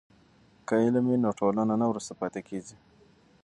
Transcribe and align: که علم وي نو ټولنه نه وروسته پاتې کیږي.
که 0.67 0.73
علم 0.83 1.03
وي 1.09 1.17
نو 1.23 1.29
ټولنه 1.39 1.73
نه 1.81 1.85
وروسته 1.91 2.13
پاتې 2.19 2.41
کیږي. 2.49 2.77